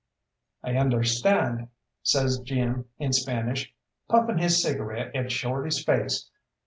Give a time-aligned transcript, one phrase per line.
[0.63, 1.67] "I understand,"
[2.01, 3.71] says Jim in Spanish,
[4.09, 6.31] puffing his cigarette at Shorty's face.